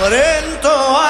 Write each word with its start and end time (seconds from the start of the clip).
عمر 0.00 0.12
طوى 0.62 1.06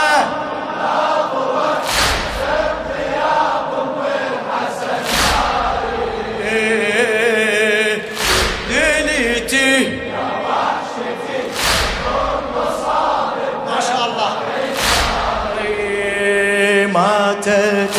إيه، 15.65 16.87
ماتت 16.87 17.96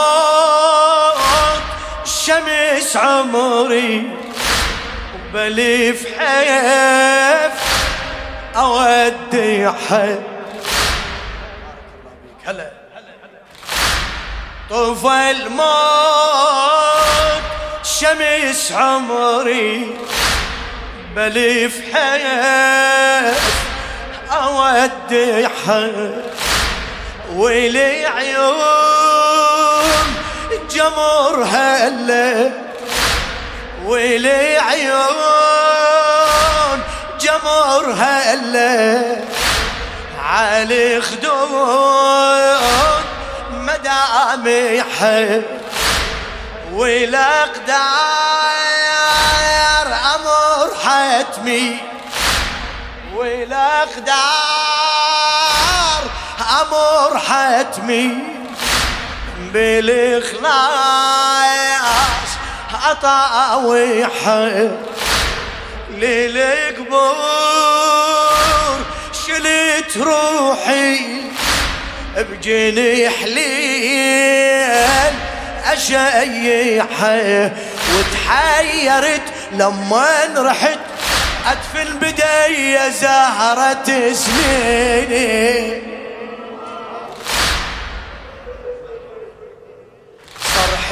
الموت 0.00 1.62
شمس 2.04 2.96
عمري 2.96 4.10
وبلف 5.14 6.06
حيف 6.18 7.52
أودي 8.56 9.70
حيف 9.88 10.18
هلا 12.46 12.70
طفى 14.70 15.30
الموت 15.30 16.60
شمس 17.82 18.72
عمري 18.72 19.96
بلف 21.16 21.74
حيف 21.94 23.60
أودي 24.30 25.48
حيف 25.48 26.24
ويلي 27.34 28.06
عيون 28.06 29.09
جمر 30.72 31.44
هلا 31.44 32.50
ويلي 33.84 34.58
عيون 34.58 35.00
جمر 37.20 37.92
هلا 37.98 39.16
على 40.24 41.00
خدود 41.02 42.60
مدامي 43.52 44.82
حب 44.82 45.42
والاقدار 46.72 47.80
أمر 50.14 50.74
حتمي 50.84 51.76
والاقدار 53.14 54.10
أمر 56.60 57.18
حتمي 57.18 58.39
بالاخلاص 59.52 60.40
اطاوي 62.90 64.06
حب 64.06 64.76
للقبور. 65.90 67.00
شلت 69.26 69.96
روحي 69.96 71.00
بجنيح 72.16 73.22
ليل 73.22 75.14
اشيح 75.64 76.24
وتحيرت 77.94 79.22
لما 79.52 80.08
رحت. 80.36 80.78
أدفن 81.46 81.98
بدي 81.98 82.90
زهرة 82.90 84.12
سنيني. 84.12 85.89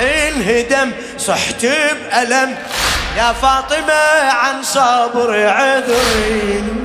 انهدم 0.00 0.92
صحت 1.18 1.66
بألم. 1.66 2.58
يا 3.16 3.32
فاطمة 3.32 4.30
عن 4.30 4.62
صبر 4.62 5.46
عذرين. 5.48 6.84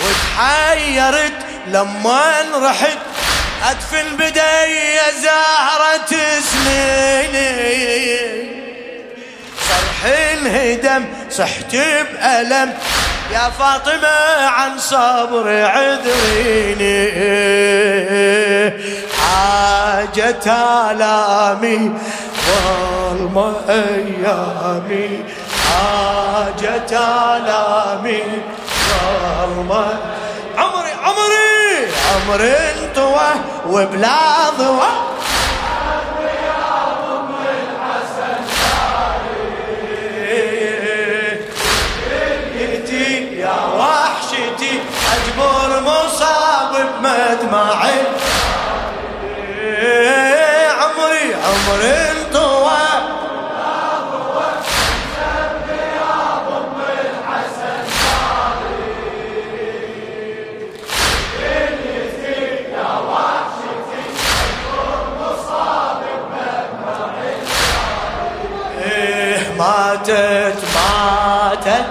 وتحيرت 0.00 1.32
لما 1.66 2.32
رحت. 2.54 2.98
أدفن 3.70 4.16
بدي 4.16 4.98
زهرة 5.22 6.40
سنيني 6.40 7.54
صرحي 9.68 10.32
انهدم 10.32 11.04
صحت 11.30 11.76
بألم. 11.76 12.78
يا 13.32 13.50
فاطمة 13.58 14.46
عن 14.46 14.78
صبر 14.78 15.48
عذريني. 15.48 17.10
حاجة 19.18 20.44
آلامي 20.90 21.92
ظلم 22.46 23.54
أيامي. 23.68 25.24
حاجة 25.64 26.90
آلامي 26.92 28.22
ظلم. 28.88 29.70
عمري 30.58 30.92
عمري 31.04 31.86
عمري 32.14 32.52
انطوى 32.52 33.30
وبلا 33.68 34.50
ضوى 34.58 34.90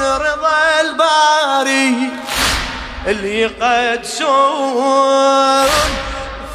رضا 0.00 0.80
الباري 0.80 2.10
اللي 3.06 3.40
يقدسون 3.40 4.84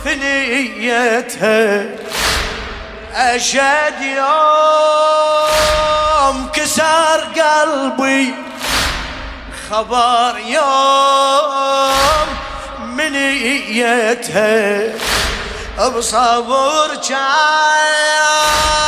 ثنيتها 0.03 1.85
أشد 3.15 4.01
يوم 4.01 4.29
كسر 6.53 7.27
قلبي 7.35 8.33
خبر 9.69 10.37
يوم 10.45 12.27
منيتها 12.97 14.93
بصبر 15.97 16.95
كان 17.09 18.78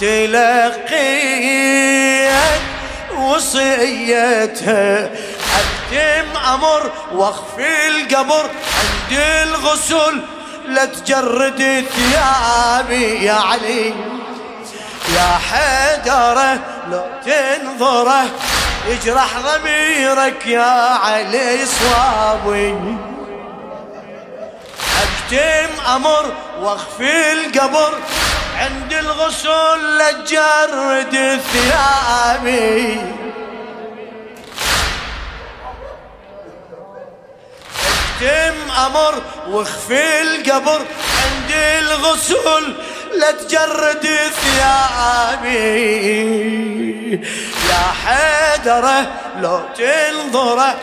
تلقيت 0.00 1.50
وصيتها. 3.18 5.10
أكتم 5.60 6.28
أمر 6.54 6.90
وأخفي 7.12 7.88
القبر 7.88 8.50
عند 8.50 9.12
الغسل. 9.42 10.22
لا 10.68 10.84
تجرد 10.84 11.84
ثيابي 11.94 13.24
يا 13.24 13.32
علي. 13.32 13.94
يا 15.14 15.38
حيدرة 15.50 16.58
لو 16.90 17.04
تنظره. 17.26 18.24
يجرح 18.88 19.30
ضميرك 19.38 20.46
يا 20.46 20.98
علي 21.04 21.66
صوابي. 21.66 22.74
اختم 25.02 25.72
أمر 25.94 26.24
وأخفي 26.60 27.32
القبر 27.32 27.92
عند 28.60 28.92
الغسل 28.92 29.98
لجرد 29.98 31.40
ثيابي. 31.52 33.00
اختم 38.20 38.56
أمر 38.86 39.14
واخفي 39.48 40.22
القبر 40.22 40.80
عند 41.22 41.52
الغسل 41.52 42.74
لا 43.14 43.30
تجرد 43.30 44.06
ثيابي. 44.40 45.50
يا 47.70 47.84
حيدرة 48.04 49.06
لو 49.40 49.60
تنظره 49.78 50.74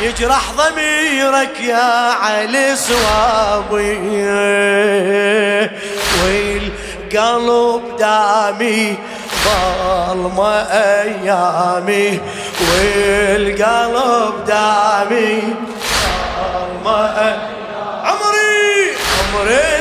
يجرح 0.00 0.50
ضميرك 0.56 1.60
يا 1.60 2.12
علي 2.22 2.76
صوابي. 2.76 3.88
والقلب 7.14 7.96
دامي 7.98 8.96
ظلمة 9.44 10.54
أيامي. 10.70 12.20
والقلب 12.60 14.44
دامي 14.46 15.42
ظلمة 16.36 17.36
عمري 18.04 18.90
عمري. 19.18 19.73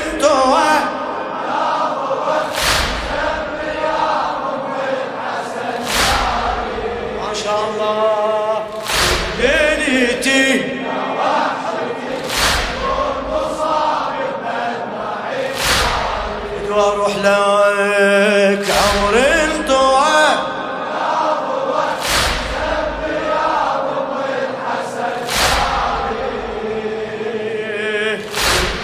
وأروح 16.75 17.15
لك. 17.15 18.67
عمر 18.69 19.15
انطوى 19.43 20.23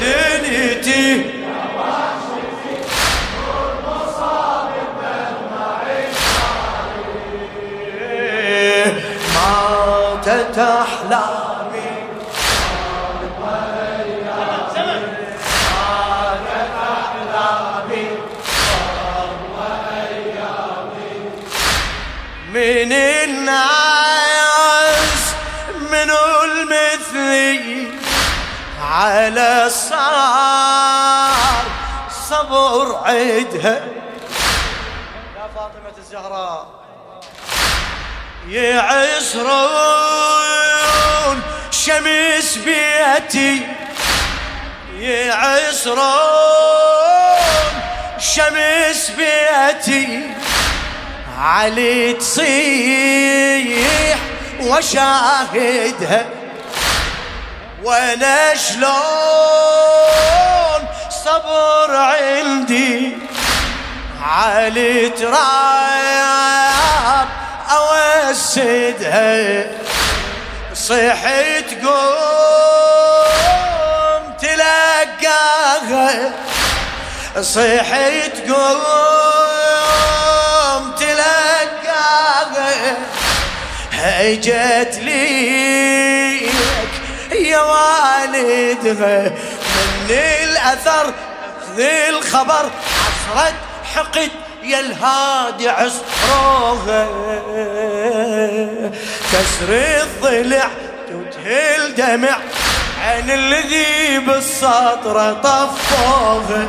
دنيتي 0.01 1.39
احلام 10.59 11.28
على 28.99 29.65
الصار 29.65 31.63
صبر 32.29 32.99
عيدها. 33.03 33.75
يا 35.35 35.49
فاطمة 35.55 35.97
الزهراء. 35.97 36.67
يعسرون 38.47 39.47
شمس 41.71 42.57
بيتي. 42.57 43.67
يعسرون 44.97 45.99
شمس 48.19 49.11
بيتي. 49.17 50.33
علي 51.39 52.13
تصيح 52.13 54.17
وشاهدها. 54.61 56.38
وأنا 57.83 58.55
شلون 58.55 58.89
صبر 61.25 61.95
عندي 61.95 63.17
علي 64.23 65.09
تراب 65.09 66.49
أوسدها. 67.71 69.65
صحيت 70.73 71.85
قوم 71.85 73.13
تلقاها. 74.41 76.31
صحيت 77.41 78.51
قوم 78.51 79.61
تلقاها. 80.99 82.73
هجت 83.91 84.93
ليك 85.01 85.98
يا 87.49 87.59
والدها 87.59 89.29
من 89.29 90.11
الأثر 90.43 91.13
ذي 91.75 92.09
الخبر 92.09 92.69
عصرت 93.35 93.53
حقد 93.95 94.29
يا 94.63 94.79
الهادي 94.79 95.69
عصروها 95.69 97.07
كسر 99.31 99.69
الضلع 100.01 100.69
تتهل 101.07 101.95
دمع 101.95 102.37
عن 103.01 103.31
الذي 103.31 104.19
بالسطر 104.19 105.33
طفوها 105.33 106.67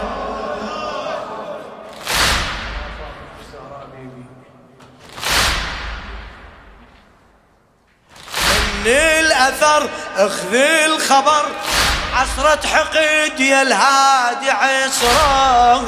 من 8.84 9.19
الأثر 9.50 9.88
أخذ 10.16 10.54
الخبر. 10.86 11.44
عصرة 12.14 12.66
حقد 12.66 13.40
يا 13.40 13.62
الهادي 13.62 14.50
عصره 14.50 15.84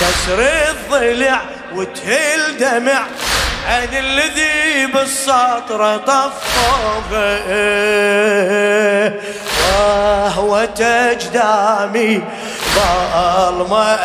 كسر 0.00 0.48
الضلع 0.70 1.40
وتهل 1.74 2.56
دمع. 2.60 3.02
عن 3.68 3.88
الذي 3.92 4.86
بالسطر 4.86 5.96
طفوه 6.06 7.12
وهو 9.62 10.64
تجدامي 10.64 12.22
ظلمة 12.74 13.98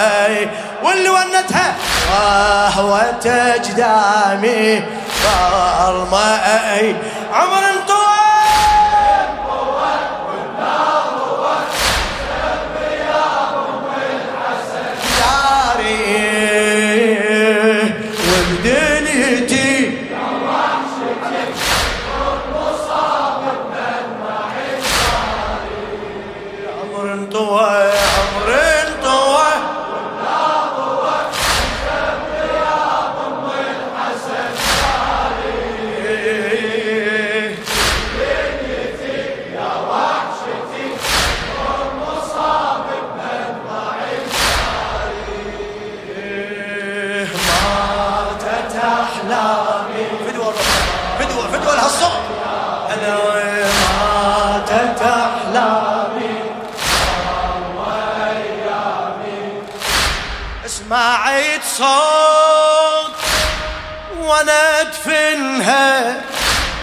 واللي 0.84 1.10
ونتها. 1.10 1.76
وهو 2.12 3.02
تجدامي 3.22 4.84
ظلمة 5.24 6.32
আমার 7.34 7.64
صوت 61.82 63.16
وأنا 64.20 64.82
ادفنها 64.82 66.22